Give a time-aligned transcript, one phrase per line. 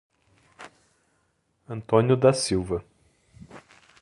[1.69, 2.83] Antônio da Silva